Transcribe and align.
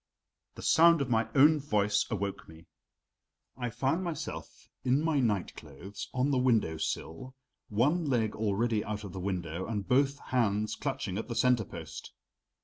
The 0.55 0.63
sound 0.63 0.99
of 1.03 1.11
my 1.11 1.27
own 1.35 1.59
voice 1.59 2.07
awoke 2.09 2.49
me. 2.49 2.65
I 3.55 3.69
found 3.69 4.03
myself 4.03 4.67
in 4.83 4.99
my 5.03 5.19
night 5.19 5.53
clothes 5.55 6.09
on 6.11 6.31
the 6.31 6.39
window 6.39 6.77
sill, 6.77 7.35
one 7.69 8.05
leg 8.05 8.35
already 8.35 8.83
out 8.83 9.03
of 9.03 9.13
the 9.13 9.19
window 9.19 9.67
and 9.67 9.87
both 9.87 10.17
hands 10.33 10.73
clutching 10.75 11.19
at 11.19 11.27
the 11.27 11.35
center 11.35 11.65
post. 11.65 12.13